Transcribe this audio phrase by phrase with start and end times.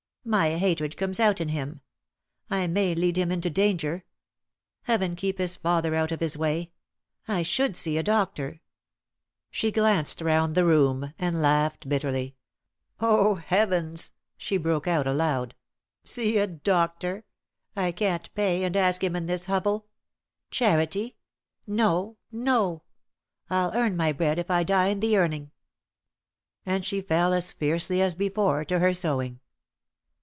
[0.23, 1.81] "My hatred comes out in him.
[2.47, 4.05] I may lead him into danger.
[4.83, 6.69] Heaven keep his father out of his way.
[7.27, 8.61] I should see a doctor."
[9.49, 12.35] She glanced round the room and laughed bitterly.
[12.99, 15.55] "Oh, Heavens'" she broke out aloud.
[16.03, 17.23] "See a doctor.
[17.75, 19.87] I can't pay, and ask him in this hovel!
[20.51, 21.17] Charity?
[21.65, 22.83] No, no.
[23.49, 25.49] I'll earn my bread, if I die in the earning."
[26.63, 29.39] And she fell as fiercely as before to her sewing.